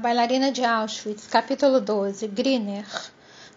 [0.00, 2.86] bailarina de Auschwitz, capítulo 12, Griner.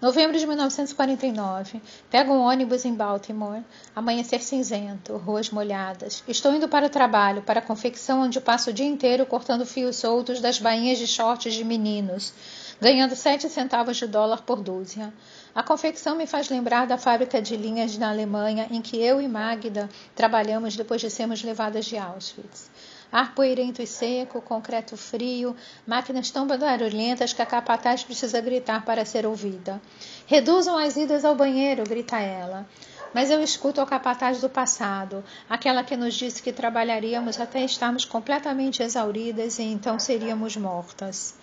[0.02, 1.82] Novembro de 1949.
[2.12, 3.64] Pego um ônibus em Baltimore.
[3.96, 6.22] Amanhecer cinzento, ruas molhadas.
[6.28, 9.96] Estou indo para o trabalho, para a confecção onde passo o dia inteiro cortando fios
[9.96, 12.34] soltos das bainhas de shorts de meninos,
[12.82, 15.14] ganhando sete centavos de dólar por dúzia.
[15.56, 19.30] A confecção me faz lembrar da fábrica de linhas na Alemanha em que eu e
[19.30, 22.70] Magda trabalhamos depois de sermos levadas de Auschwitz.
[23.14, 29.06] Ar poeirento e seco, concreto frio, máquinas tão barulhentas que a capataz precisa gritar para
[29.06, 29.80] ser ouvida.
[30.26, 32.68] Reduzam as idas ao banheiro, grita ela.
[33.14, 38.04] Mas eu escuto o capataz do passado, aquela que nos disse que trabalharíamos até estarmos
[38.04, 41.36] completamente exauridas e então seríamos mortas.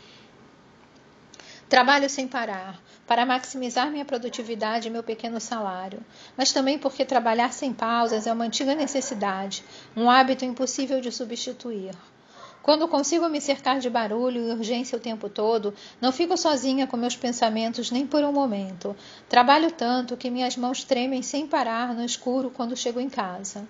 [1.69, 5.99] Trabalho sem parar, para maximizar minha produtividade e meu pequeno salário,
[6.37, 9.65] mas também porque trabalhar sem pausas é uma antiga necessidade,
[9.97, 11.93] um hábito impossível de substituir.
[12.63, 16.97] Quando consigo me cercar de barulho e urgência o tempo todo, não fico sozinha com
[16.97, 18.95] meus pensamentos nem por um momento.
[19.29, 23.67] Trabalho tanto que minhas mãos tremem sem parar no escuro quando chego em casa.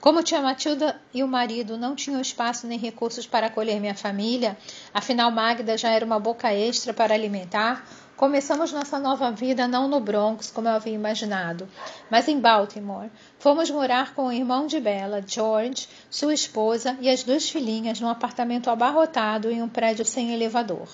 [0.00, 4.56] Como tia Matilda e o marido não tinham espaço nem recursos para acolher minha família,
[4.94, 7.86] afinal Magda já era uma boca extra para alimentar,
[8.20, 11.66] começamos nossa nova vida não no Bronx, como eu havia imaginado,
[12.10, 13.08] mas em Baltimore.
[13.38, 18.10] Fomos morar com o irmão de Bella, George, sua esposa e as duas filhinhas num
[18.10, 20.86] apartamento abarrotado em um prédio sem elevador.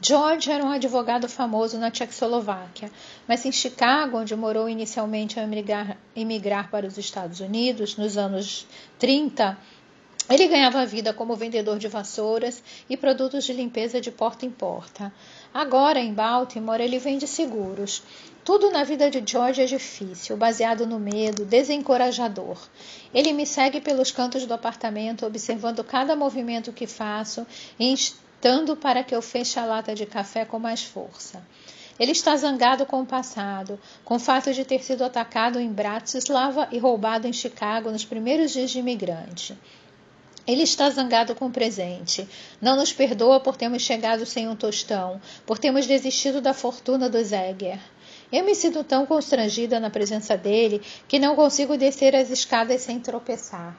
[0.00, 2.92] George era um advogado famoso na Tchecoslováquia,
[3.26, 8.68] mas em Chicago, onde morou inicialmente ao emigrar, emigrar para os Estados Unidos nos anos
[9.00, 9.58] 30,
[10.30, 15.12] ele ganhava vida como vendedor de vassouras e produtos de limpeza de porta em porta.
[15.54, 18.02] Agora, em Baltimore, ele vende seguros.
[18.44, 22.58] Tudo na vida de George é difícil, baseado no medo, desencorajador.
[23.14, 27.46] Ele me segue pelos cantos do apartamento, observando cada movimento que faço
[27.78, 27.94] e
[28.42, 31.40] gritando para que eu feche a lata de café com mais força.
[31.96, 36.66] Ele está zangado com o passado, com o fato de ter sido atacado em Bratislava
[36.72, 39.56] e roubado em Chicago nos primeiros dias de imigrante.
[40.46, 42.28] Ele está zangado com o presente.
[42.60, 47.22] Não nos perdoa por termos chegado sem um tostão, por termos desistido da fortuna do
[47.22, 47.78] Zegger.
[48.32, 52.98] Eu me sinto tão constrangida na presença dele que não consigo descer as escadas sem
[52.98, 53.76] tropeçar.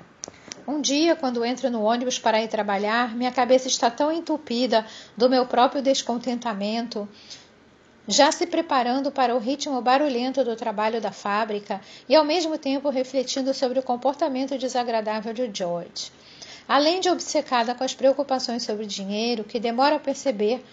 [0.65, 4.85] Um dia, quando entro no ônibus para ir trabalhar, minha cabeça está tão entupida
[5.17, 7.09] do meu próprio descontentamento,
[8.07, 12.89] já se preparando para o ritmo barulhento do trabalho da fábrica e ao mesmo tempo
[12.89, 16.11] refletindo sobre o comportamento desagradável de George.
[16.67, 20.63] Além de obcecada com as preocupações sobre dinheiro, que demora a perceber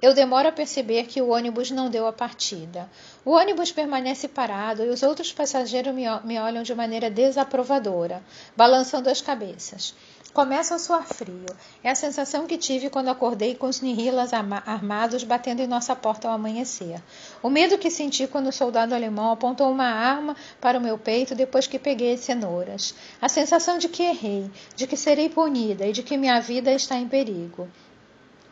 [0.00, 2.88] eu demoro a perceber que o ônibus não deu a partida.
[3.24, 8.22] O ônibus permanece parado e os outros passageiros me, me olham de maneira desaprovadora,
[8.56, 9.94] balançando as cabeças.
[10.32, 11.46] Começo a suar frio.
[11.82, 16.28] É a sensação que tive quando acordei com os nihillas armados batendo em nossa porta
[16.28, 17.02] ao amanhecer.
[17.42, 21.34] O medo que senti quando o soldado alemão apontou uma arma para o meu peito
[21.34, 22.94] depois que peguei as cenouras.
[23.20, 26.96] A sensação de que errei, de que serei punida e de que minha vida está
[26.96, 27.66] em perigo.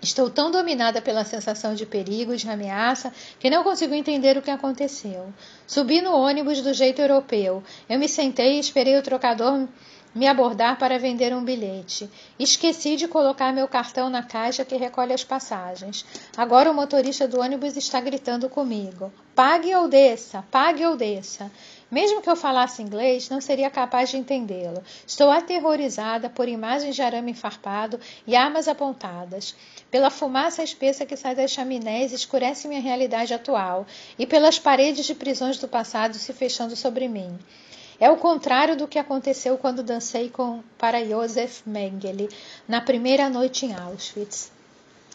[0.02, 4.42] Estou tão dominada pela sensação de perigo e de ameaça que não consigo entender o
[4.42, 5.32] que aconteceu.
[5.66, 7.62] Subi no ônibus do jeito europeu.
[7.88, 9.66] Eu me sentei e esperei o trocador
[10.16, 12.08] me abordar para vender um bilhete.
[12.38, 16.06] Esqueci de colocar meu cartão na caixa que recolhe as passagens.
[16.34, 21.52] Agora o motorista do ônibus está gritando comigo: Pague ou desça, pague ou desça.
[21.90, 24.82] Mesmo que eu falasse inglês, não seria capaz de entendê-lo.
[25.06, 29.54] Estou aterrorizada por imagens de arame farpado e armas apontadas,
[29.90, 33.86] pela fumaça espessa que sai das chaminés escurece minha realidade atual,
[34.18, 37.38] e pelas paredes de prisões do passado se fechando sobre mim.
[37.98, 42.28] É o contrário do que aconteceu quando dancei com, para Josef Mengele
[42.68, 44.52] na primeira noite em Auschwitz.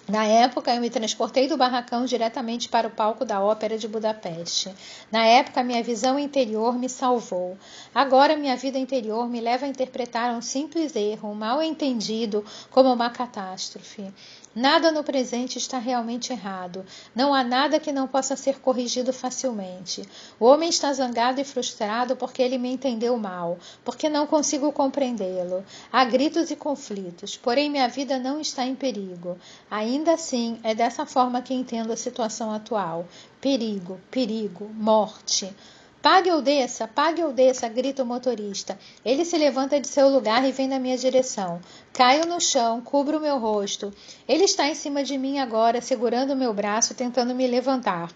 [0.10, 4.74] Na época, eu me transportei do barracão diretamente para o palco da Ópera de Budapeste.
[5.12, 7.56] Na época, minha visão interior me salvou.
[7.94, 12.92] Agora, minha vida interior me leva a interpretar um simples erro, um mal entendido, como
[12.92, 14.12] uma catástrofe.
[14.54, 16.86] Nada no presente está realmente errado.
[17.16, 20.04] Não há nada que não possa ser corrigido facilmente.
[20.38, 25.64] O homem está zangado e frustrado porque ele me entendeu mal, porque não consigo compreendê-lo.
[25.90, 29.38] Há gritos e conflitos, porém minha vida não está em perigo.
[29.70, 33.08] Ainda assim, é dessa forma que entendo a situação atual:
[33.40, 35.56] perigo, perigo, morte.
[36.02, 38.78] Pague ou desça, pague ou desça, grita o motorista.
[39.06, 41.62] Ele se levanta de seu lugar e vem na minha direção.
[41.94, 43.94] Caio no chão, cubro o meu rosto.
[44.28, 48.10] Ele está em cima de mim agora, segurando meu braço, tentando me levantar.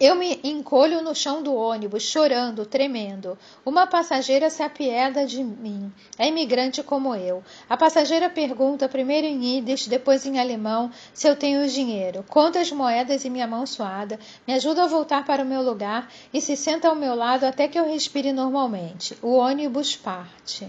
[0.00, 3.38] Eu me encolho no chão do ônibus, chorando, tremendo.
[3.64, 5.92] Uma passageira se apieda de mim.
[6.18, 7.44] É imigrante como eu.
[7.70, 12.24] A passageira pergunta primeiro em ídis, depois em alemão, se eu tenho dinheiro.
[12.28, 16.10] Conta as moedas em minha mão suada, me ajuda a voltar para o meu lugar
[16.32, 19.16] e se senta ao meu lado até que eu respire normalmente.
[19.22, 20.66] O ônibus parte.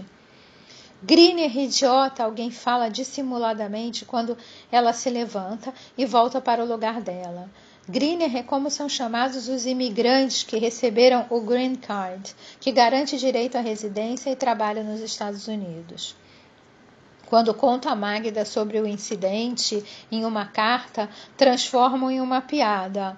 [1.02, 4.38] Griner, idiota, alguém fala dissimuladamente quando
[4.70, 7.50] ela se levanta e volta para o lugar dela.
[7.88, 13.56] Greener é como são chamados os imigrantes que receberam o Green Card, que garante direito
[13.56, 16.16] à residência e trabalho nos Estados Unidos.
[17.26, 23.16] Quando conto a Magda sobre o incidente em uma carta, transformam em uma piada,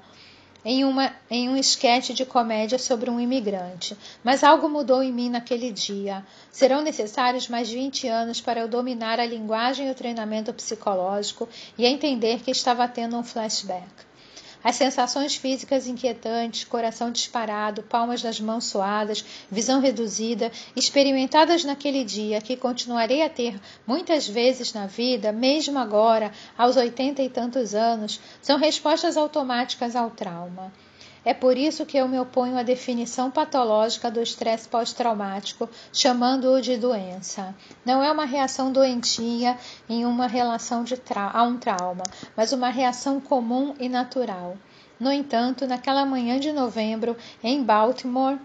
[0.63, 3.97] em, uma, em um esquete de comédia sobre um imigrante.
[4.23, 6.23] Mas algo mudou em mim naquele dia.
[6.51, 11.49] Serão necessários mais de 20 anos para eu dominar a linguagem e o treinamento psicológico
[11.79, 14.08] e entender que estava tendo um flashback.
[14.63, 22.41] As sensações físicas inquietantes, coração disparado, palmas das mãos suadas, visão reduzida, experimentadas naquele dia,
[22.41, 28.21] que continuarei a ter muitas vezes na vida, mesmo agora, aos oitenta e tantos anos,
[28.43, 30.73] são respostas automáticas ao trauma.
[31.25, 36.77] É por isso que eu me oponho à definição patológica do estresse pós-traumático, chamando-o de
[36.77, 37.55] doença.
[37.85, 40.85] Não é uma reação doentia em uma relação
[41.33, 42.05] a um trauma,
[42.37, 44.57] mas uma reação comum e natural.
[44.99, 48.39] No entanto, naquela manhã de novembro, em Baltimore,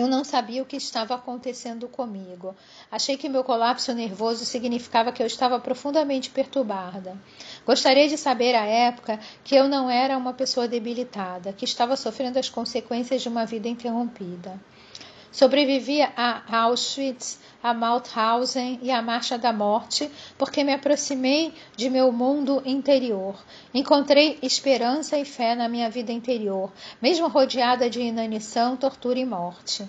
[0.00, 2.56] eu não sabia o que estava acontecendo comigo.
[2.90, 7.16] Achei que meu colapso nervoso significava que eu estava profundamente perturbada.
[7.66, 12.38] Gostaria de saber à época que eu não era uma pessoa debilitada, que estava sofrendo
[12.38, 14.58] as consequências de uma vida interrompida.
[15.32, 22.10] Sobrevivi a Auschwitz, a Mauthausen e a Marcha da Morte, porque me aproximei de meu
[22.10, 23.36] mundo interior.
[23.72, 29.88] Encontrei esperança e fé na minha vida interior, mesmo rodeada de inanição, tortura e morte.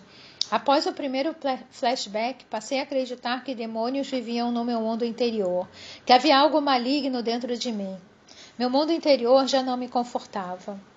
[0.51, 1.33] Após o primeiro
[1.71, 5.67] flashback, passei a acreditar que demônios viviam no meu mundo interior,
[6.05, 7.97] que havia algo maligno dentro de mim.
[8.59, 10.90] Meu mundo interior já não me confortava.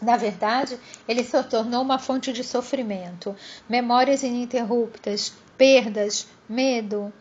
[0.00, 3.36] Na verdade, ele se tornou uma fonte de sofrimento,
[3.68, 7.12] memórias ininterruptas, perdas, medo.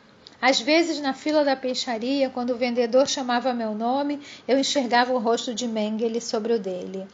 [0.41, 5.17] Às vezes, na fila da peixaria, quando o vendedor chamava meu nome, eu enxergava o
[5.17, 7.05] rosto de Mengele sobre o dele.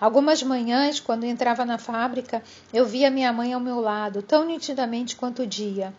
[0.00, 2.42] Algumas manhãs, quando entrava na fábrica,
[2.74, 5.94] eu via minha mãe ao meu lado, tão nitidamente quanto o dia.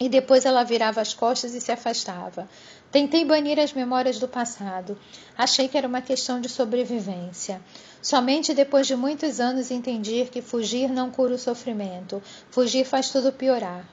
[0.00, 2.48] E depois ela virava as costas e se afastava.
[2.90, 4.98] Tentei banir as memórias do passado.
[5.38, 7.60] Achei que era uma questão de sobrevivência.
[8.02, 12.20] Somente depois de muitos anos entendi que fugir não cura o sofrimento.
[12.50, 13.84] Fugir faz tudo piorar.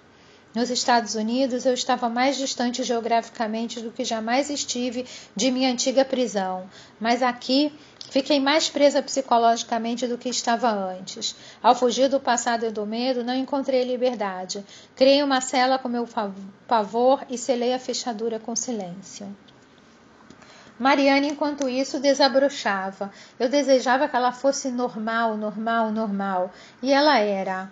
[0.58, 5.06] Nos Estados Unidos, eu estava mais distante geograficamente do que jamais estive
[5.36, 6.68] de minha antiga prisão,
[7.00, 7.72] mas aqui
[8.10, 11.36] fiquei mais presa psicologicamente do que estava antes.
[11.62, 14.66] Ao fugir do passado e do medo, não encontrei liberdade.
[14.96, 16.10] Criei uma cela com meu
[16.68, 19.28] pavor e selei a fechadura com silêncio.
[20.80, 23.12] Mariane, enquanto isso, desabrochava.
[23.40, 26.52] Eu desejava que ela fosse normal, normal, normal.
[26.82, 27.72] E ela era.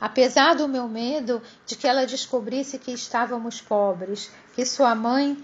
[0.00, 5.36] Apesar do meu medo de que ela descobrisse que estávamos pobres, que sua mãe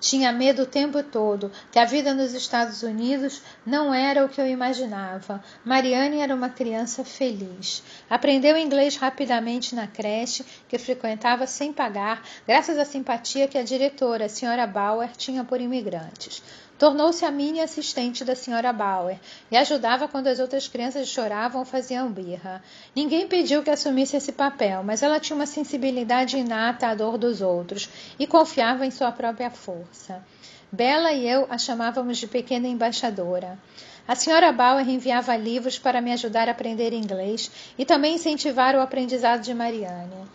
[0.00, 4.40] tinha medo o tempo todo, que a vida nos Estados Unidos não era o que
[4.40, 5.42] eu imaginava.
[5.64, 7.82] Mariane era uma criança feliz.
[8.08, 14.26] Aprendeu inglês rapidamente na creche, que frequentava sem pagar, graças à simpatia que a diretora,
[14.26, 16.42] a senhora Bauer, tinha por imigrantes.
[16.78, 19.18] Tornou-se a mini assistente da senhora Bauer
[19.50, 22.62] e ajudava quando as outras crianças choravam ou faziam birra.
[22.94, 27.40] Ninguém pediu que assumisse esse papel, mas ela tinha uma sensibilidade inata à dor dos
[27.40, 30.22] outros e confiava em sua própria força.
[30.70, 33.58] Bela e eu a chamávamos de pequena embaixadora.
[34.06, 38.80] A senhora Bauer enviava livros para me ajudar a aprender inglês e também incentivar o
[38.80, 40.26] aprendizado de Mariane.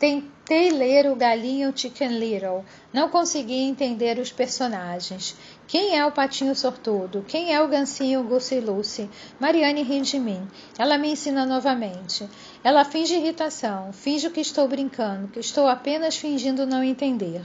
[0.00, 2.64] Tentei ler o Galinho Chicken Little.
[2.90, 5.36] Não consegui entender os personagens.
[5.70, 7.24] Quem é o patinho sortudo?
[7.28, 9.08] Quem é o gancinho Gussi Lucy?
[9.38, 10.44] Mariane ri de mim.
[10.76, 12.28] Ela me ensina novamente.
[12.64, 17.42] Ela finge irritação, finge que estou brincando, que estou apenas fingindo não entender.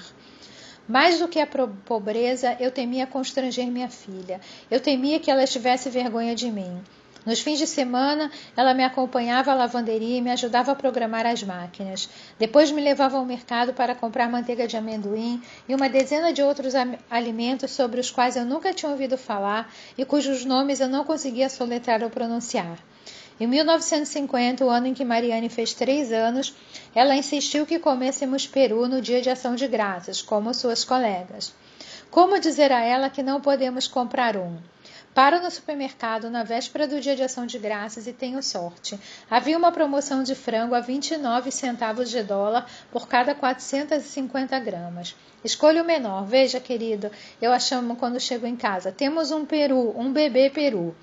[0.87, 1.45] Mais do que a
[1.85, 4.41] pobreza, eu temia constranger minha filha.
[4.71, 6.81] Eu temia que ela tivesse vergonha de mim.
[7.25, 11.41] Nos fins de semana, ela me acompanhava à lavanderia e me ajudava a programar as
[11.41, 12.07] máquinas.
[12.37, 16.73] Depois me levava ao mercado para comprar manteiga de amendoim e uma dezena de outros
[17.09, 21.49] alimentos sobre os quais eu nunca tinha ouvido falar e cujos nomes eu não conseguia
[21.49, 22.77] soletrar ou pronunciar.
[23.39, 26.53] Em 1950, o ano em que Mariane fez três anos,
[26.93, 31.53] ela insistiu que comêssemos peru no dia de ação de graças, como suas colegas.
[32.11, 34.57] Como dizer a ela que não podemos comprar um?
[35.15, 38.99] Paro no supermercado na véspera do dia de ação de graças e tenho sorte.
[39.29, 45.15] Havia uma promoção de frango a 29 centavos de dólar por cada 450 gramas.
[45.41, 46.25] Escolho o menor.
[46.25, 47.09] Veja, querido,
[47.41, 48.91] eu a chamo quando chego em casa.
[48.91, 50.93] Temos um peru, um bebê peru.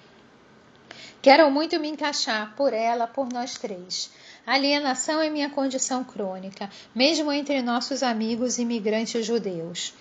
[1.22, 4.10] Quero muito me encaixar por ela, por nós três.
[4.46, 9.94] Alienação é minha condição crônica, mesmo entre nossos amigos imigrantes judeus.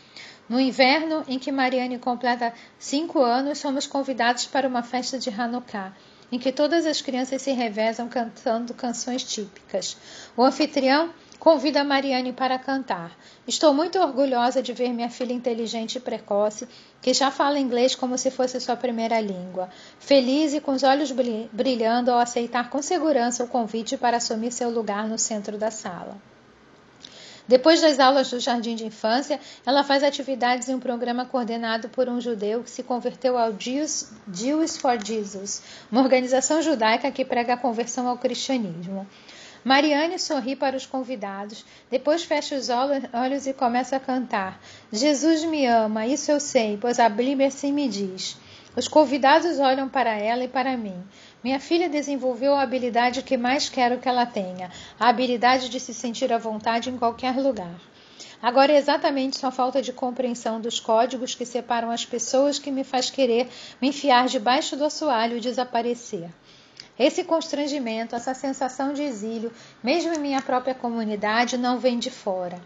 [0.49, 5.93] No inverno, em que Mariane completa cinco anos, somos convidados para uma festa de Hanukkah,
[6.31, 9.97] em que todas as crianças se revezam cantando canções típicas.
[10.35, 13.17] O anfitrião convida Mariane para cantar.
[13.47, 16.67] Estou muito orgulhosa de ver minha filha inteligente e precoce,
[17.01, 19.67] que já fala inglês como se fosse sua primeira língua.
[19.99, 21.11] Feliz e com os olhos
[21.51, 26.30] brilhando ao aceitar com segurança o convite para assumir seu lugar no centro da sala.
[27.51, 32.07] Depois das aulas do jardim de infância, ela faz atividades em um programa coordenado por
[32.07, 34.07] um judeu que se converteu ao Jews,
[34.77, 39.05] for Jesus, uma organização judaica que prega a conversão ao cristianismo.
[39.65, 44.57] Mariane sorri para os convidados, depois fecha os olhos e começa a cantar.
[44.89, 48.37] Jesus me ama, isso eu sei, pois a Bíblia assim me diz.
[48.77, 50.95] Os convidados olham para ela e para mim.
[51.43, 54.69] Minha filha desenvolveu a habilidade que mais quero que ela tenha,
[54.99, 57.79] a habilidade de se sentir à vontade em qualquer lugar.
[58.39, 62.83] Agora é exatamente sua falta de compreensão dos códigos que separam as pessoas que me
[62.83, 63.49] faz querer
[63.81, 66.29] me enfiar debaixo do assoalho e desaparecer.
[66.97, 69.51] Esse constrangimento, essa sensação de exílio,
[69.83, 72.61] mesmo em minha própria comunidade, não vem de fora.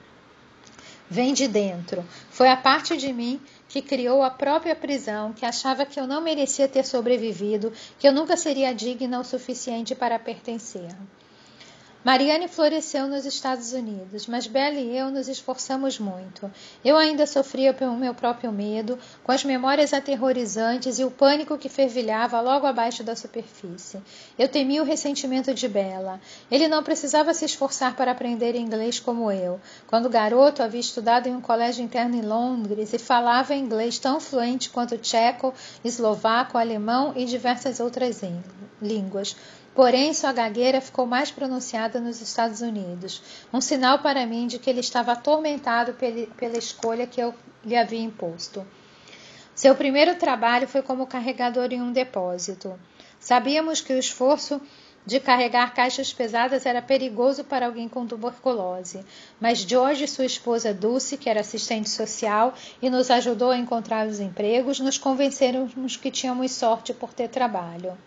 [1.09, 2.03] Vem de dentro.
[2.29, 3.39] Foi a parte de mim
[3.75, 8.13] que criou a própria prisão, que achava que eu não merecia ter sobrevivido, que eu
[8.13, 10.95] nunca seria digna o suficiente para pertencer.
[12.05, 16.51] Mariane floresceu nos Estados Unidos, mas Bella e eu nos esforçamos muito.
[16.83, 21.67] Eu ainda sofria pelo meu próprio medo, com as memórias aterrorizantes e o pânico que
[21.67, 23.99] fervilhava logo abaixo da superfície.
[24.37, 26.21] Eu temia o ressentimento de Bella.
[26.51, 29.59] Ele não precisava se esforçar para aprender inglês como eu.
[29.87, 34.69] Quando garoto, havia estudado em um colégio interno em Londres e falava inglês tão fluente
[34.69, 38.21] quanto tcheco, eslovaco, alemão e diversas outras
[38.79, 39.35] línguas.
[39.75, 44.69] Porém, sua gagueira ficou mais pronunciada nos Estados Unidos, um sinal para mim de que
[44.69, 45.93] ele estava atormentado
[46.37, 48.65] pela escolha que eu lhe havia imposto.
[49.53, 52.79] Seu primeiro trabalho foi como carregador em um depósito.
[53.19, 54.61] Sabíamos que o esforço
[55.05, 59.05] de carregar caixas pesadas era perigoso para alguém com tuberculose,
[59.41, 64.07] mas George e sua esposa Dulce, que era assistente social e nos ajudou a encontrar
[64.07, 65.67] os empregos, nos convenceram
[66.01, 67.97] que tínhamos sorte por ter trabalho.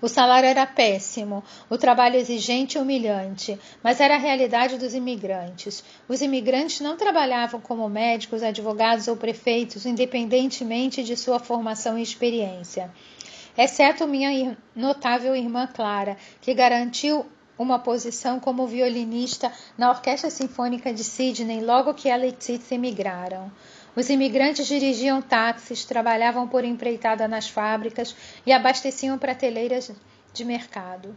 [0.00, 5.82] O salário era péssimo, o trabalho exigente e humilhante, mas era a realidade dos imigrantes.
[6.08, 12.90] Os imigrantes não trabalhavam como médicos, advogados ou prefeitos, independentemente de sua formação e experiência.
[13.56, 17.26] Exceto minha notável irmã Clara, que garantiu
[17.58, 23.50] uma posição como violinista na Orquestra Sinfônica de Sydney logo que ela e Tits emigraram.
[23.98, 28.14] Os imigrantes dirigiam táxis, trabalhavam por empreitada nas fábricas
[28.46, 29.90] e abasteciam prateleiras
[30.32, 31.16] de mercado.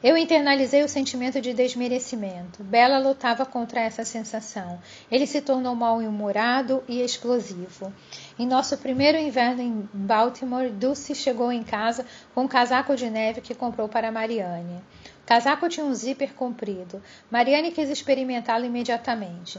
[0.00, 2.62] Eu internalizei o sentimento de desmerecimento.
[2.62, 4.80] Bela lutava contra essa sensação.
[5.10, 7.92] Ele se tornou mal-humorado e explosivo.
[8.38, 13.40] Em nosso primeiro inverno em Baltimore, Dulce chegou em casa com um casaco de neve
[13.40, 14.76] que comprou para Mariane.
[15.24, 17.02] O casaco tinha um zíper comprido.
[17.28, 19.58] Mariane quis experimentá-lo imediatamente.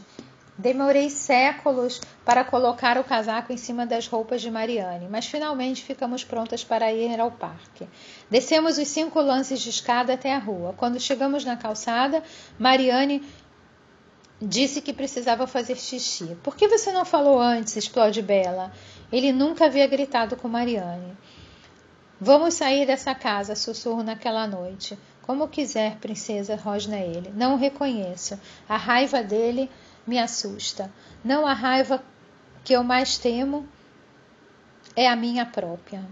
[0.62, 6.24] Demorei séculos para colocar o casaco em cima das roupas de Mariane, mas finalmente ficamos
[6.24, 7.88] prontas para ir ao parque.
[8.30, 10.76] Descemos os cinco lances de escada até a rua.
[10.78, 12.22] Quando chegamos na calçada,
[12.60, 13.24] Mariane
[14.40, 16.38] disse que precisava fazer xixi.
[16.44, 17.76] Por que você não falou antes?
[17.76, 18.72] explode Bela.
[19.12, 21.18] Ele nunca havia gritado com Mariane.
[22.20, 24.96] Vamos sair dessa casa, sussurro naquela noite.
[25.24, 27.34] Como quiser, princesa, rosna ele.
[27.36, 28.40] Não o reconheço.
[28.70, 29.68] A raiva dele
[30.06, 30.92] me assusta.
[31.24, 32.04] Não a raiva
[32.64, 33.68] que eu mais temo
[34.96, 36.04] é a minha própria.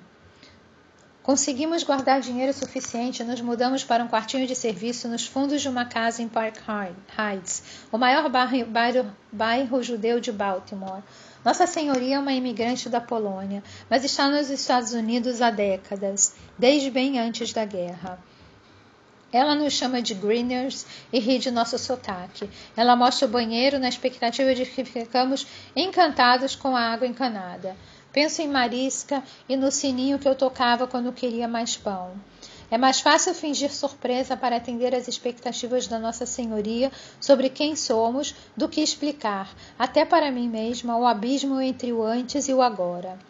[1.22, 5.70] Conseguimos guardar dinheiro suficiente e nos mudamos para um quartinho de serviço nos fundos de
[5.70, 6.58] uma casa em Park
[7.18, 11.04] Heights, o maior bairro, bairro, bairro judeu de Baltimore.
[11.46, 16.90] Nossa Senhoria é uma imigrante da Polônia, mas está nos Estados Unidos há décadas, desde
[16.90, 18.18] bem antes da guerra.
[19.32, 22.50] Ela nos chama de greeners e ri de nosso sotaque.
[22.76, 25.46] Ela mostra o banheiro na expectativa de que ficamos
[25.76, 27.76] encantados com a água encanada.
[28.12, 32.14] Penso em Marisca e no sininho que eu tocava quando queria mais pão.
[32.72, 38.36] É mais fácil fingir surpresa para atender às expectativas da Nossa Senhoria sobre quem somos
[38.56, 43.29] do que explicar, até para mim mesma, o abismo entre o antes e o agora.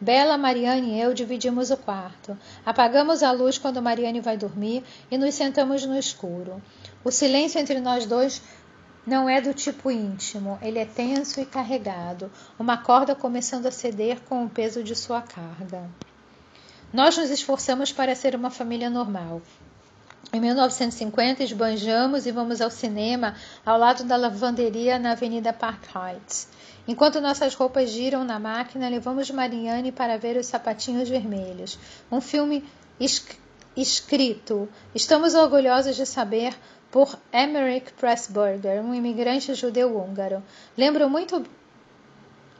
[0.00, 2.36] Bela, Mariane e eu dividimos o quarto.
[2.64, 6.62] Apagamos a luz quando Mariane vai dormir e nos sentamos no escuro.
[7.02, 8.42] O silêncio entre nós dois
[9.06, 14.20] não é do tipo íntimo, ele é tenso e carregado, uma corda começando a ceder
[14.28, 15.88] com o peso de sua carga.
[16.92, 19.40] Nós nos esforçamos para ser uma família normal.
[20.32, 26.48] Em 1950, esbanjamos e vamos ao cinema ao lado da lavanderia na Avenida Park Heights.
[26.86, 31.78] Enquanto nossas roupas giram na máquina, levamos Marianne para ver Os Sapatinhos Vermelhos,
[32.10, 32.64] um filme
[33.76, 34.68] escrito.
[34.94, 36.54] Estamos orgulhosos de saber
[36.90, 40.42] por Emmerich Pressburger, um imigrante judeu-húngaro.
[40.76, 41.44] Lembro muito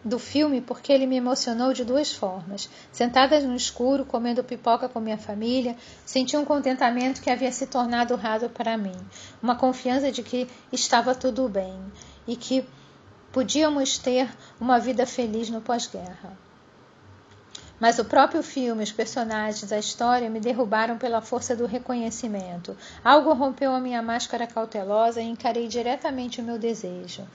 [0.06, 2.70] do filme porque ele me emocionou de duas formas.
[2.92, 8.14] Sentadas no escuro, comendo pipoca com minha família, senti um contentamento que havia se tornado
[8.14, 8.96] raro para mim,
[9.42, 11.76] uma confiança de que estava tudo bem
[12.26, 12.64] e que
[13.32, 16.38] podíamos ter uma vida feliz no pós-guerra.
[17.78, 22.74] Mas o próprio filme, os personagens, a história me derrubaram pela força do reconhecimento.
[23.04, 27.26] Algo rompeu a minha máscara cautelosa e encarei diretamente o meu desejo.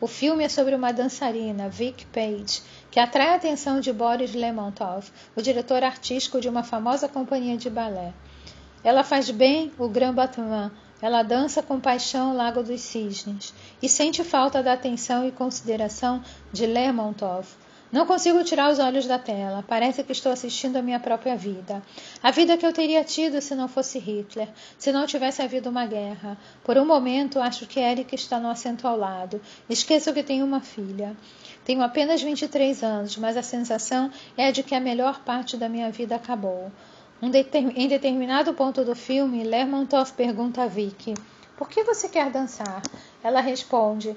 [0.00, 5.10] O filme é sobre uma dançarina, Vic Page, que atrai a atenção de Boris Lermontov,
[5.36, 8.14] o diretor artístico de uma famosa companhia de balé.
[8.82, 13.52] Ela faz bem o Grand Batman, ela dança com paixão o Lago dos Cisnes
[13.82, 17.46] e sente falta da atenção e consideração de Lermontov,
[17.92, 19.64] não consigo tirar os olhos da tela.
[19.66, 21.82] Parece que estou assistindo a minha própria vida.
[22.22, 25.86] A vida que eu teria tido se não fosse Hitler, se não tivesse havido uma
[25.86, 26.38] guerra.
[26.62, 29.40] Por um momento, acho que Eric está no assento ao lado.
[29.68, 31.16] Esqueço que tenho uma filha.
[31.64, 35.90] Tenho apenas 23 anos, mas a sensação é de que a melhor parte da minha
[35.90, 36.70] vida acabou.
[37.22, 41.12] Um em determinado ponto do filme, Lermontov pergunta a Vicky:
[41.54, 42.80] Por que você quer dançar?
[43.22, 44.16] Ela responde: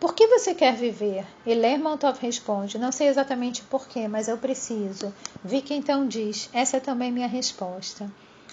[0.00, 1.26] por que você quer viver?
[1.44, 5.14] E Lermontov responde: Não sei exatamente porquê, mas eu preciso.
[5.44, 8.10] Vicky então diz: Essa é também minha resposta.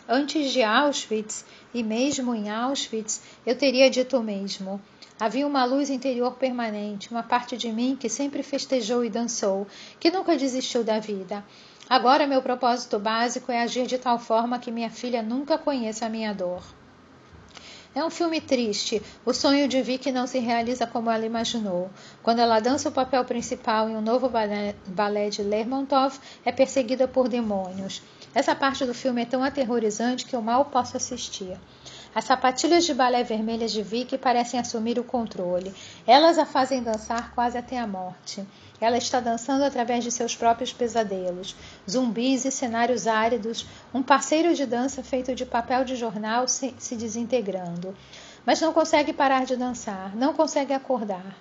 [0.10, 4.82] Antes de Auschwitz, e mesmo em Auschwitz, eu teria dito o mesmo.
[5.20, 9.66] Havia uma luz interior permanente, uma parte de mim que sempre festejou e dançou,
[10.00, 11.44] que nunca desistiu da vida.
[11.90, 16.10] Agora, meu propósito básico é agir de tal forma que minha filha nunca conheça a
[16.10, 16.62] minha dor.
[17.98, 19.02] É um filme triste.
[19.26, 21.90] O sonho de Vicky não se realiza como ela imaginou.
[22.22, 27.28] Quando ela dança o papel principal em um novo balé, de Lermontov, é perseguida por
[27.28, 28.04] demônios.
[28.36, 31.58] Essa parte do filme é tão aterrorizante que eu mal posso assistir.
[32.14, 35.74] As sapatilhas de balé vermelhas de Vicky parecem assumir o controle.
[36.06, 38.46] Elas a fazem dançar quase até a morte.
[38.80, 41.56] Ela está dançando através de seus próprios pesadelos,
[41.90, 46.96] zumbis e cenários áridos, um parceiro de dança feito de papel de jornal se, se
[46.96, 47.96] desintegrando.
[48.46, 51.38] Mas não consegue parar de dançar, não consegue acordar.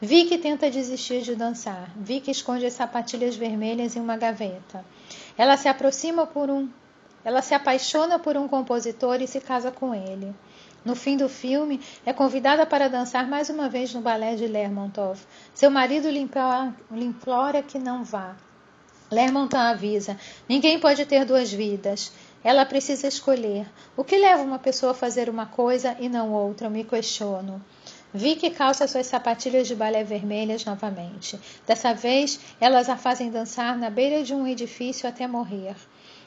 [0.00, 1.90] Vicky tenta desistir de dançar.
[1.96, 4.84] Vicky esconde as sapatilhas vermelhas em uma gaveta.
[5.36, 6.68] Ela se aproxima por um.
[7.24, 10.34] Ela se apaixona por um compositor e se casa com ele.
[10.86, 15.18] No fim do filme, é convidada para dançar mais uma vez no balé de Lermontov.
[15.52, 16.20] Seu marido lhe
[17.04, 18.36] implora que não vá.
[19.10, 20.16] Lermontov avisa:
[20.48, 22.12] ninguém pode ter duas vidas.
[22.44, 23.66] Ela precisa escolher.
[23.96, 26.68] O que leva uma pessoa a fazer uma coisa e não outra?
[26.68, 27.60] Eu me questiono.
[28.14, 31.36] Vicky calça suas sapatilhas de balé vermelhas novamente.
[31.66, 35.74] Dessa vez, elas a fazem dançar na beira de um edifício até morrer.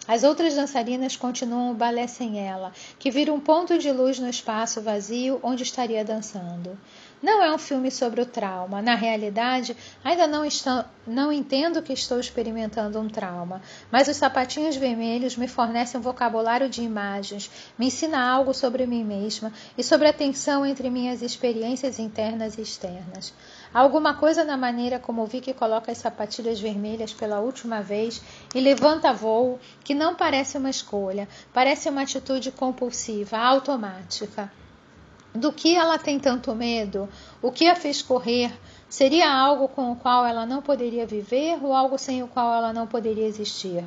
[0.09, 4.27] As outras dançarinas continuam o balé sem ela, que vira um ponto de luz no
[4.27, 6.75] espaço vazio onde estaria dançando.
[7.21, 8.81] Não é um filme sobre o trauma.
[8.81, 10.43] Na realidade, ainda não,
[11.05, 16.69] não entendo que estou experimentando um trauma, mas os sapatinhos vermelhos me fornecem um vocabulário
[16.69, 21.99] de imagens, me ensina algo sobre mim mesma e sobre a tensão entre minhas experiências
[21.99, 23.33] internas e externas.
[23.73, 28.21] Há alguma coisa na maneira como vi que coloca as sapatilhas vermelhas pela última vez
[28.55, 34.49] e levanta voo que não parece uma escolha, parece uma atitude compulsiva, automática.
[35.33, 37.07] Do que ela tem tanto medo?
[37.41, 38.51] O que a fez correr?
[38.89, 42.73] Seria algo com o qual ela não poderia viver ou algo sem o qual ela
[42.73, 43.83] não poderia existir?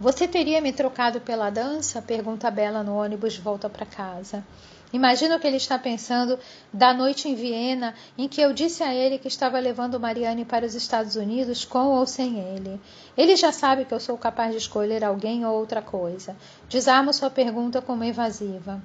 [0.00, 2.02] Você teria me trocado pela dança?
[2.02, 4.44] pergunta Bela no ônibus de volta para casa.
[4.92, 6.38] Imagino que ele está pensando
[6.72, 10.66] da noite em Viena, em que eu disse a ele que estava levando Mariane para
[10.66, 12.80] os Estados Unidos com ou sem ele.
[13.16, 16.36] Ele já sabe que eu sou capaz de escolher alguém ou outra coisa.
[16.68, 18.82] Desarmo sua pergunta como evasiva.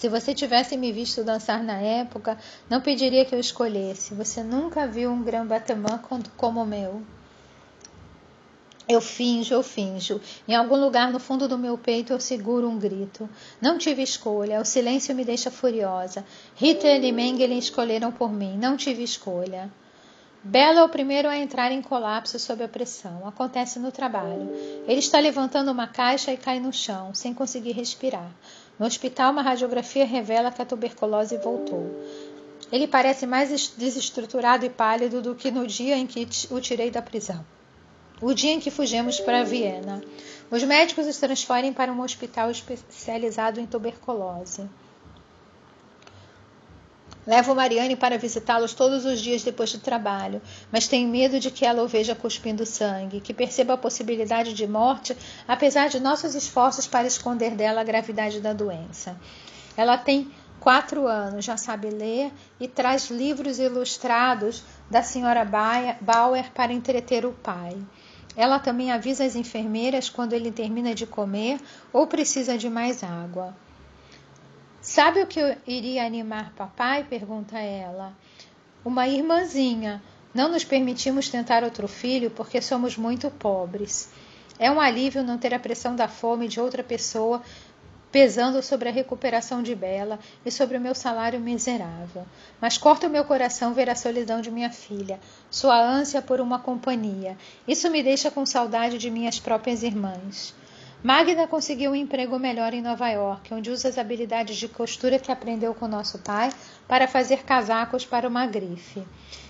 [0.00, 2.38] Se você tivesse me visto dançar na época,
[2.70, 4.14] não pediria que eu escolhesse.
[4.14, 6.00] Você nunca viu um Grand Batman
[6.38, 7.02] como o meu.
[8.88, 10.18] Eu finjo, eu finjo.
[10.48, 13.28] Em algum lugar no fundo do meu peito eu seguro um grito.
[13.60, 16.24] Não tive escolha, o silêncio me deixa furiosa.
[16.56, 19.70] Hitler e Mengele escolheram por mim, não tive escolha.
[20.42, 23.28] Belo é o primeiro a entrar em colapso sob a pressão.
[23.28, 24.48] Acontece no trabalho.
[24.88, 28.32] Ele está levantando uma caixa e cai no chão, sem conseguir respirar.
[28.80, 31.88] No hospital, uma radiografia revela que a tuberculose voltou.
[32.72, 37.00] Ele parece mais desestruturado e pálido do que no dia em que o tirei da
[37.00, 37.44] prisão
[38.20, 40.02] o dia em que fugimos para Viena.
[40.50, 44.68] Os médicos os transferem para um hospital especializado em tuberculose.
[47.30, 51.64] Levo Mariane para visitá-los todos os dias depois do trabalho, mas tenho medo de que
[51.64, 55.16] ela o veja cuspindo sangue, que perceba a possibilidade de morte,
[55.46, 59.16] apesar de nossos esforços para esconder dela a gravidade da doença.
[59.76, 65.44] Ela tem quatro anos, já sabe ler e traz livros ilustrados da senhora
[66.00, 67.76] Bauer para entreter o pai.
[68.34, 71.60] Ela também avisa as enfermeiras quando ele termina de comer
[71.92, 73.54] ou precisa de mais água.
[74.80, 77.04] Sabe o que iria animar papai?
[77.04, 78.16] pergunta ela.
[78.82, 80.02] Uma irmãzinha.
[80.32, 84.10] Não nos permitimos tentar outro filho porque somos muito pobres.
[84.58, 87.42] É um alívio não ter a pressão da fome de outra pessoa
[88.10, 92.26] pesando sobre a recuperação de Bela e sobre o meu salário miserável.
[92.60, 96.58] Mas corta o meu coração ver a solidão de minha filha, sua ânsia por uma
[96.58, 97.36] companhia.
[97.68, 100.54] Isso me deixa com saudade de minhas próprias irmãs.
[101.02, 105.32] Magda conseguiu um emprego melhor em Nova York, onde usa as habilidades de costura que
[105.32, 106.52] aprendeu com nosso pai
[106.86, 109.02] para fazer casacos para uma grife.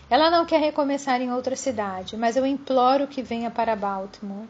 [0.08, 4.46] Ela não quer recomeçar em outra cidade, mas eu imploro que venha para Baltimore.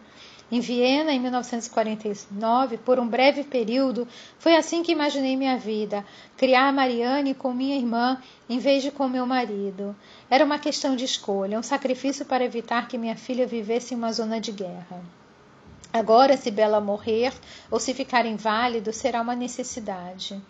[0.53, 4.07] Em Viena, em 1949, por um breve período,
[4.39, 6.05] foi assim que imaginei minha vida:
[6.37, 9.97] criar Mariane com minha irmã em vez de com meu marido.
[10.29, 14.13] Era uma questão de escolha, um sacrifício para evitar que minha filha vivesse em uma
[14.13, 15.01] zona de guerra.
[15.93, 17.33] Agora, se Bela morrer
[17.71, 20.41] ou se ficar inválido, será uma necessidade.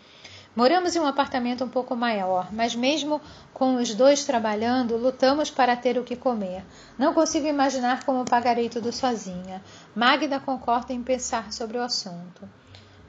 [0.55, 3.21] Moramos em um apartamento um pouco maior, mas mesmo
[3.55, 6.65] com os dois trabalhando, lutamos para ter o que comer.
[6.99, 9.63] Não consigo imaginar como pagarei tudo sozinha.
[9.95, 12.49] Magda concorda em pensar sobre o assunto.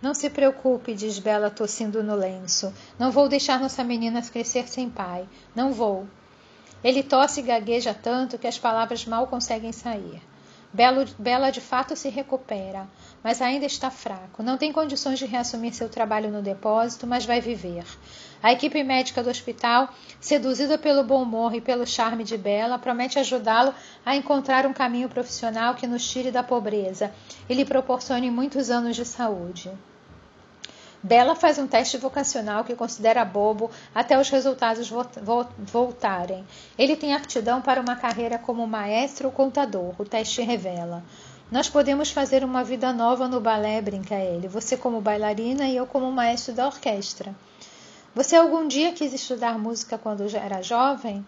[0.01, 2.73] Não se preocupe, diz Bela tossindo no lenço.
[2.97, 5.27] Não vou deixar nossa menina crescer sem pai.
[5.55, 6.07] Não vou.
[6.83, 10.21] Ele tosse e gagueja tanto que as palavras mal conseguem sair.
[10.73, 12.87] Belo, Bela de fato se recupera
[13.23, 14.41] mas ainda está fraco.
[14.41, 17.85] Não tem condições de reassumir seu trabalho no depósito, mas vai viver.
[18.41, 23.19] A equipe médica do hospital, seduzida pelo bom humor e pelo charme de Bela, promete
[23.19, 23.73] ajudá-lo
[24.05, 27.13] a encontrar um caminho profissional que nos tire da pobreza
[27.47, 29.71] e lhe proporcione muitos anos de saúde.
[31.03, 34.91] Bela faz um teste vocacional que considera bobo até os resultados
[35.57, 36.45] voltarem.
[36.77, 41.03] Ele tem aptidão para uma carreira como maestro ou contador, o teste revela.
[41.51, 44.47] Nós podemos fazer uma vida nova no balé, brinca ele.
[44.47, 47.35] Você como bailarina e eu como maestro da orquestra.
[48.13, 51.25] Você algum dia quis estudar música quando já era jovem?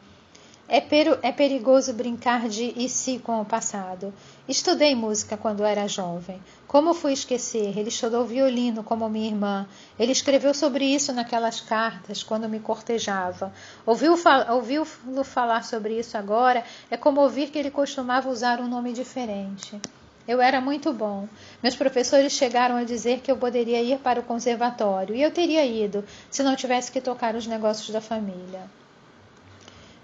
[0.67, 0.81] É,
[1.21, 4.13] é perigoso brincar de e se com o passado.
[4.47, 6.41] Estudei música quando era jovem.
[6.67, 7.77] Como fui esquecer?
[7.77, 9.67] Ele estudou violino como minha irmã.
[9.99, 13.53] Ele escreveu sobre isso naquelas cartas quando me cortejava.
[13.85, 14.17] Ouviu-lo
[14.49, 14.85] ouviu
[15.23, 19.79] falar sobre isso agora é como ouvir que ele costumava usar um nome diferente.
[20.25, 21.27] Eu era muito bom.
[21.61, 25.65] Meus professores chegaram a dizer que eu poderia ir para o conservatório, e eu teria
[25.65, 28.61] ido, se não tivesse que tocar os negócios da família.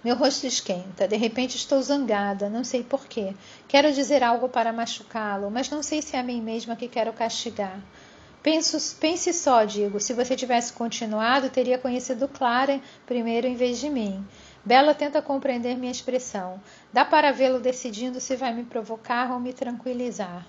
[0.02, 1.08] Meu rosto esquenta.
[1.08, 3.34] De repente estou zangada, não sei porquê.
[3.68, 7.12] Quero dizer algo para machucá-lo, mas não sei se é a mim mesma que quero
[7.12, 7.80] castigar.
[8.42, 13.90] Penso, pense só, digo, se você tivesse continuado, teria conhecido Clara primeiro em vez de
[13.90, 14.26] mim.
[14.64, 16.62] Bela tenta compreender minha expressão.
[16.94, 20.48] Dá para vê-lo decidindo se vai me provocar ou me tranquilizar.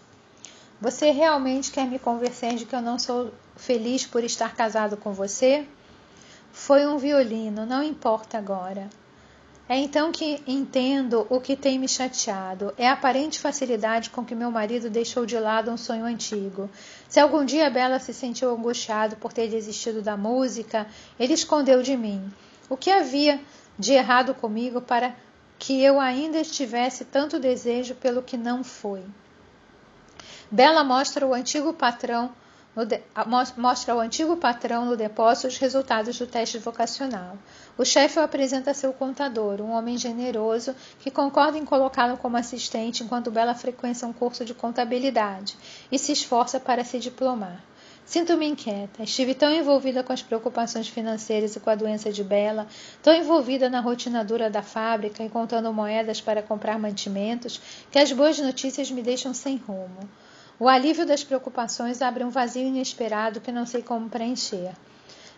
[0.80, 5.12] Você realmente quer me convencer de que eu não sou feliz por estar casado com
[5.12, 5.66] você?
[6.52, 8.88] Foi um violino, não importa agora.
[9.70, 12.74] É então que entendo o que tem me chateado.
[12.76, 16.68] É a aparente facilidade com que meu marido deixou de lado um sonho antigo.
[17.09, 20.88] Se algum dia Bela se sentiu angustiado por ter desistido da música,
[21.20, 22.20] ele escondeu de mim.
[22.68, 23.40] O que havia
[23.78, 25.14] de errado comigo para
[25.56, 29.04] que eu ainda estivesse tanto desejo pelo que não foi.
[30.50, 32.33] Bela mostra o antigo patrão
[33.56, 37.37] mostra ao antigo patrão no depósito os resultados do teste vocacional.
[37.76, 42.37] O chefe o apresenta a seu contador, um homem generoso que concorda em colocá-lo como
[42.37, 45.56] assistente enquanto Bela frequenta um curso de contabilidade
[45.90, 47.61] e se esforça para se diplomar.
[48.04, 49.04] Sinto-me inquieta.
[49.04, 52.66] Estive tão envolvida com as preocupações financeiras e com a doença de Bela,
[53.00, 58.11] tão envolvida na rotina dura da fábrica e contando moedas para comprar mantimentos, que as
[58.11, 60.09] boas notícias me deixam sem rumo.
[60.61, 64.73] O alívio das preocupações abre um vazio inesperado que não sei como preencher.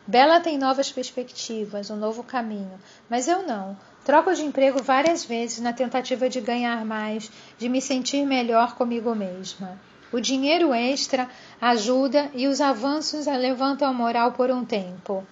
[0.04, 2.72] Bela tem novas perspectivas, um novo caminho,
[3.08, 3.76] mas eu não.
[4.04, 9.14] Troco de emprego várias vezes na tentativa de ganhar mais, de me sentir melhor comigo
[9.14, 9.80] mesma.
[10.10, 11.30] O dinheiro extra
[11.60, 15.24] ajuda e os avanços levantam a moral por um tempo.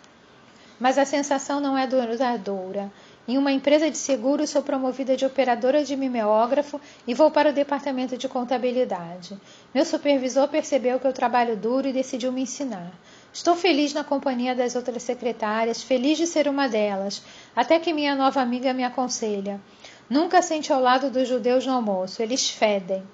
[0.79, 2.93] Mas a sensação não é duradoura.
[3.31, 7.53] Em uma empresa de seguros, sou promovida de operadora de mimeógrafo e vou para o
[7.53, 9.39] departamento de contabilidade.
[9.73, 12.91] Meu supervisor percebeu que eu trabalho duro e decidiu me ensinar.
[13.33, 17.23] Estou feliz na companhia das outras secretárias, feliz de ser uma delas,
[17.55, 19.61] até que minha nova amiga me aconselha.
[20.09, 23.05] Nunca sente ao lado dos judeus no almoço, eles fedem.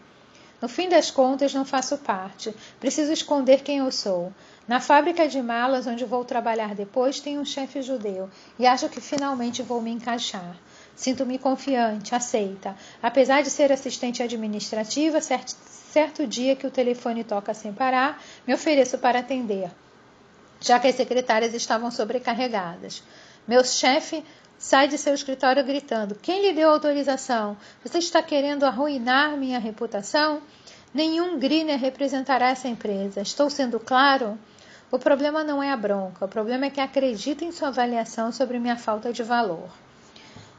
[0.63, 2.57] No fim das contas, não faço parte.
[2.81, 4.33] Preciso esconder quem eu sou.
[4.69, 9.01] Na fábrica de malas, onde vou trabalhar depois, tem um chefe judeu e acho que
[9.01, 10.57] finalmente vou me encaixar.
[10.97, 12.75] Sinto-me confiante, aceita.
[13.01, 15.55] Apesar de ser assistente administrativa, certo,
[15.93, 19.71] certo dia que o telefone toca sem parar, me ofereço para atender,
[20.61, 23.05] já que as secretárias estavam sobrecarregadas.
[23.47, 24.25] Meu chefe
[24.59, 27.57] Sai de seu escritório gritando: Quem lhe deu autorização?
[27.85, 30.41] Você está querendo arruinar minha reputação?
[30.95, 33.21] Nenhum Greener representará essa empresa.
[33.21, 34.39] Estou sendo claro?
[34.91, 38.59] O problema não é a bronca, o problema é que acredita em sua avaliação sobre
[38.59, 39.69] minha falta de valor.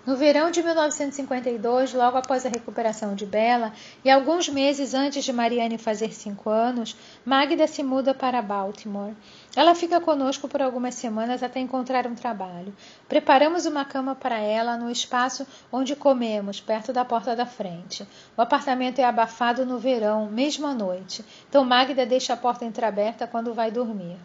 [0.07, 3.73] No verão de 1952, logo após a recuperação de Bela
[4.05, 9.13] e alguns meses antes de Mariane fazer cinco anos, Magda se muda para Baltimore.
[9.53, 12.73] Ela fica conosco por algumas semanas até encontrar um trabalho.
[13.09, 18.07] Preparamos uma cama para ela no espaço onde comemos, perto da porta da frente.
[18.37, 23.27] O apartamento é abafado no verão, mesmo à noite, então Magda deixa a porta entreaberta
[23.27, 24.15] quando vai dormir.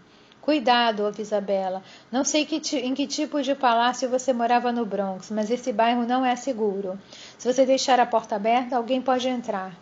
[0.42, 1.84] Cuidado, ouve Isabela.
[2.10, 6.04] Não sei que em que tipo de palácio você morava no Bronx, mas esse bairro
[6.04, 6.98] não é seguro.
[7.38, 9.72] Se você deixar a porta aberta, alguém pode entrar.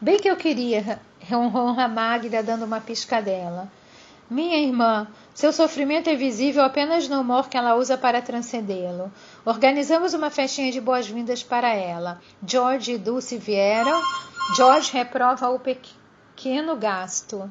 [0.00, 3.68] Bem que eu queria, ronronra Magda dando uma piscadela.
[4.30, 9.12] Minha irmã, seu sofrimento é visível apenas no humor que ela usa para transcendê-lo.
[9.44, 12.20] Organizamos uma festinha de boas-vindas para ela.
[12.46, 14.00] George e Dulce vieram.
[14.56, 17.50] George reprova o pequeno gasto.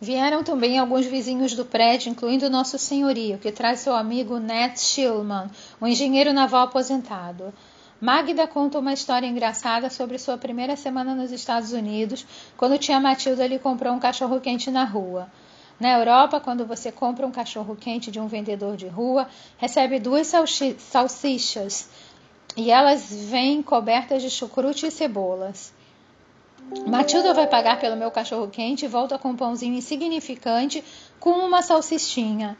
[0.00, 5.50] Vieram também alguns vizinhos do prédio, incluindo nosso senhorio, que traz seu amigo Nat Schillman,
[5.78, 7.52] um engenheiro naval aposentado.
[8.00, 13.46] Magda conta uma história engraçada sobre sua primeira semana nos Estados Unidos, quando tia Matilda
[13.46, 15.30] lhe comprou um cachorro-quente na rua.
[15.78, 20.32] Na Europa, quando você compra um cachorro-quente de um vendedor de rua, recebe duas
[20.78, 21.90] salsichas
[22.56, 25.78] e elas vêm cobertas de chucrute e cebolas.
[26.86, 30.84] Matilda vai pagar pelo meu cachorro quente e volta com um pãozinho insignificante
[31.18, 32.56] com uma salsichinha.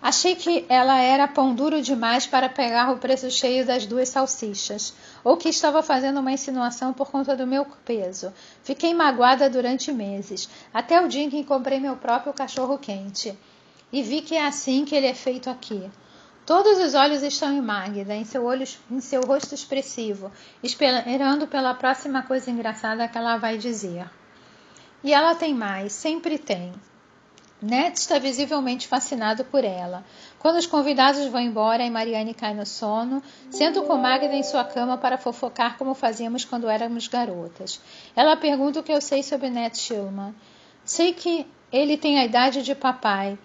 [0.00, 4.94] Achei que ela era pão duro demais para pegar o preço cheio das duas salsichas,
[5.24, 8.32] ou que estava fazendo uma insinuação por conta do meu peso.
[8.62, 13.36] Fiquei magoada durante meses, até o dia em que comprei meu próprio cachorro quente.
[13.92, 15.90] E vi que é assim que ele é feito aqui.
[16.48, 20.32] Todos os olhos estão em Magda, em seu, olho, em seu rosto expressivo,
[20.62, 24.08] esperando pela próxima coisa engraçada que ela vai dizer.
[25.04, 26.72] E ela tem mais, sempre tem.
[27.60, 30.02] Ned está visivelmente fascinado por ela.
[30.38, 34.64] Quando os convidados vão embora e Mariane cai no sono, sento com Magda em sua
[34.64, 37.78] cama para fofocar como fazíamos quando éramos garotas.
[38.16, 40.34] Ela pergunta o que eu sei sobre Ned Schillman.
[40.82, 43.38] Sei que ele tem a idade de papai,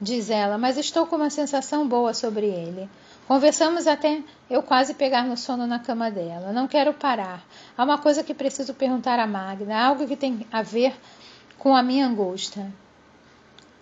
[0.00, 2.88] diz ela, mas estou com uma sensação boa sobre ele.
[3.26, 6.52] Conversamos até eu quase pegar no sono na cama dela.
[6.52, 7.44] Não quero parar.
[7.76, 10.94] Há uma coisa que preciso perguntar a Magda, algo que tem a ver
[11.58, 12.72] com a minha angústia.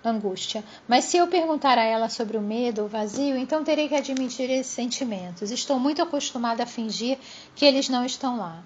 [0.03, 0.64] Angústia.
[0.87, 4.50] Mas se eu perguntar a ela sobre o medo, o vazio, então terei que admitir
[4.50, 5.50] esses sentimentos.
[5.50, 7.18] Estou muito acostumada a fingir
[7.55, 8.62] que eles não estão lá.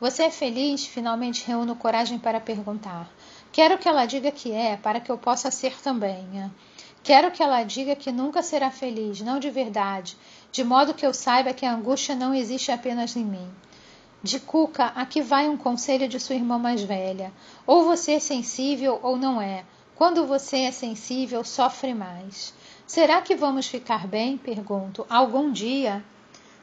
[0.00, 0.84] Você é feliz?
[0.86, 3.08] Finalmente reúno coragem para perguntar.
[3.54, 6.50] Quero que ela diga que é, para que eu possa ser também.
[7.04, 10.16] Quero que ela diga que nunca será feliz, não de verdade,
[10.50, 13.48] de modo que eu saiba que a angústia não existe apenas em mim.
[14.20, 17.32] De Cuca, aqui vai um conselho de sua irmã mais velha.
[17.64, 19.64] Ou você é sensível ou não é.
[19.94, 22.52] Quando você é sensível, sofre mais.
[22.84, 24.36] Será que vamos ficar bem?
[24.36, 25.06] Pergunto.
[25.08, 26.04] Algum dia?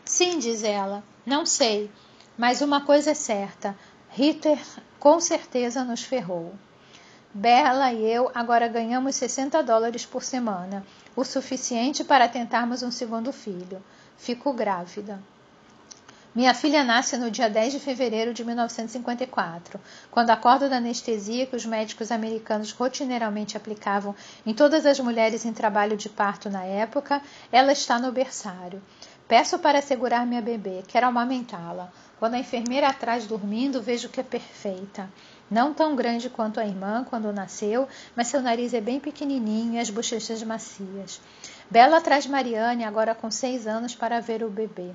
[0.04, 1.02] Sim, diz ela.
[1.26, 1.90] Não sei.
[2.38, 3.78] Mas uma coisa é certa:
[4.10, 4.60] Ritter
[5.00, 6.54] com certeza nos ferrou.
[7.34, 13.32] Bela e eu agora ganhamos 60 dólares por semana, o suficiente para tentarmos um segundo
[13.32, 13.82] filho.
[14.18, 15.18] Fico grávida.
[16.36, 21.56] Minha filha nasce no dia 10 de fevereiro de 1954, quando acordo da anestesia que
[21.56, 24.14] os médicos americanos rotineiramente aplicavam
[24.46, 28.82] em todas as mulheres em trabalho de parto na época, ela está no berçário.
[29.26, 31.90] Peço para segurar minha bebê, quero amamentá-la.
[32.20, 35.10] Quando a enfermeira atrás dormindo, vejo que é perfeita.
[35.52, 37.86] Não tão grande quanto a irmã quando nasceu,
[38.16, 41.20] mas seu nariz é bem pequenininho e as bochechas macias.
[41.70, 44.92] Bela traz Mariane, agora com seis anos, para ver o bebê.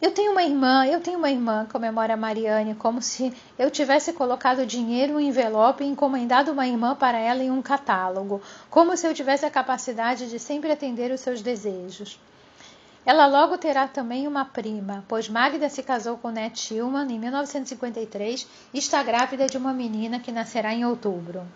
[0.00, 4.64] Eu tenho uma irmã, eu tenho uma irmã, comemora Mariane, como se eu tivesse colocado
[4.64, 9.06] dinheiro em um envelope e encomendado uma irmã para ela em um catálogo, como se
[9.06, 12.18] eu tivesse a capacidade de sempre atender os seus desejos.
[13.06, 18.48] Ela logo terá também uma prima, pois Magda se casou com Ned Tillman em 1953
[18.74, 21.46] e está grávida de uma menina que nascerá em outubro.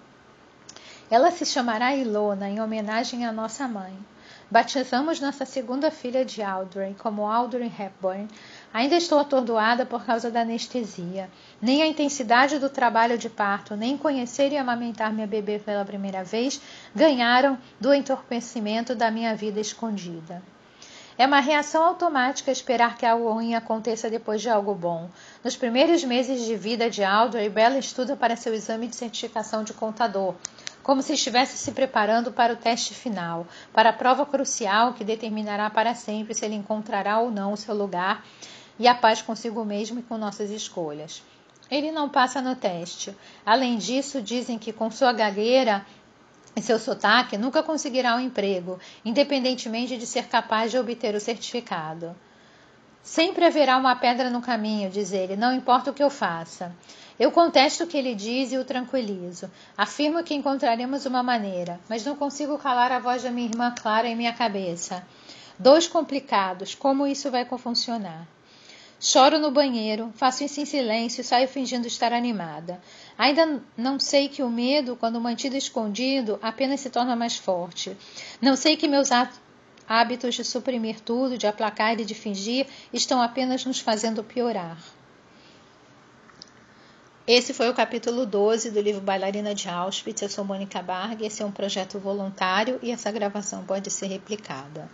[1.10, 3.92] Ela se chamará Ilona, em homenagem à nossa mãe.
[4.48, 8.28] Batizamos nossa segunda filha de Audrey, como Audrey Hepburn.
[8.72, 11.28] Ainda estou atordoada por causa da anestesia.
[11.60, 16.22] Nem a intensidade do trabalho de parto, nem conhecer e amamentar minha bebê pela primeira
[16.22, 16.60] vez
[16.94, 20.40] ganharam do entorpecimento da minha vida escondida.
[21.20, 25.10] É uma reação automática esperar que algo ruim aconteça depois de algo bom.
[25.44, 29.74] Nos primeiros meses de vida de Audrey, Bella estuda para seu exame de certificação de
[29.74, 30.34] contador
[30.82, 35.68] como se estivesse se preparando para o teste final, para a prova crucial que determinará
[35.68, 38.24] para sempre se ele encontrará ou não o seu lugar
[38.78, 41.22] e a paz consigo mesmo e com nossas escolhas.
[41.70, 43.14] Ele não passa no teste.
[43.44, 45.84] Além disso, dizem que com sua gagueira
[46.56, 52.14] e seu sotaque nunca conseguirá um emprego, independentemente de ser capaz de obter o certificado.
[53.02, 56.74] Sempre haverá uma pedra no caminho, diz ele, não importa o que eu faça.
[57.18, 59.50] Eu contesto o que ele diz e o tranquilizo.
[59.76, 64.08] Afirmo que encontraremos uma maneira, mas não consigo calar a voz da minha irmã Clara
[64.08, 65.02] em minha cabeça.
[65.58, 68.26] Dois complicados, como isso vai funcionar?
[69.02, 72.78] Choro no banheiro, faço isso em silêncio e saio fingindo estar animada.
[73.16, 77.96] Ainda não sei que o medo, quando mantido escondido, apenas se torna mais forte.
[78.42, 79.08] Não sei que meus
[79.88, 84.76] hábitos de suprimir tudo, de aplacar e de fingir estão apenas nos fazendo piorar.
[87.26, 90.20] Esse foi o capítulo 12 do livro Bailarina de Auschwitz.
[90.20, 91.22] Eu sou Mônica Barg.
[91.24, 94.90] Esse é um projeto voluntário e essa gravação pode ser replicada.